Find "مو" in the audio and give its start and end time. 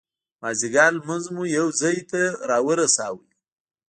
1.33-1.43